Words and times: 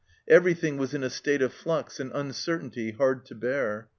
Everything 0.27 0.77
was 0.77 0.95
in 0.95 1.03
a 1.03 1.11
state 1.11 1.43
of 1.43 1.53
flux 1.53 1.99
and 1.99 2.09
uncertainty 2.15 2.89
hard 2.89 3.23
to 3.27 3.35
bear. 3.35 3.87